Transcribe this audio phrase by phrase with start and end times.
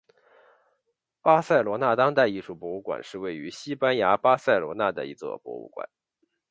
[1.21, 5.87] 巴塞隆纳当代艺术博物馆是位于西班牙巴塞隆纳的一座博物馆。